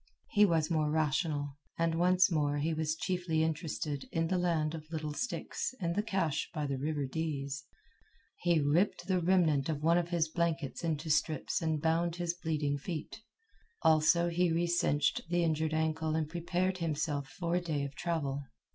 He 0.31 0.45
was 0.47 0.71
more 0.71 0.89
rational, 0.89 1.57
and 1.77 1.93
once 1.93 2.31
more 2.31 2.57
he 2.57 2.73
was 2.73 2.95
chiefly 2.95 3.43
interested 3.43 4.09
in 4.11 4.29
the 4.29 4.37
land 4.39 4.73
of 4.73 4.89
little 4.91 5.13
sticks 5.13 5.75
and 5.79 5.93
the 5.93 6.01
cache 6.01 6.49
by 6.55 6.65
the 6.65 6.79
river 6.79 7.05
Dease. 7.05 7.65
He 8.39 8.59
ripped 8.59 9.05
the 9.05 9.19
remnant 9.19 9.69
of 9.69 9.83
one 9.83 9.99
of 9.99 10.09
his 10.09 10.27
blankets 10.27 10.83
into 10.83 11.11
strips 11.11 11.61
and 11.61 11.79
bound 11.83 12.15
his 12.15 12.33
bleeding 12.33 12.79
feet. 12.79 13.21
Also, 13.83 14.29
he 14.29 14.51
recinched 14.51 15.21
the 15.29 15.43
injured 15.43 15.75
ankle 15.75 16.15
and 16.15 16.27
prepared 16.27 16.79
himself 16.79 17.27
for 17.27 17.53
a 17.53 17.61
day 17.61 17.83
of 17.83 17.93
travel. 17.93 18.41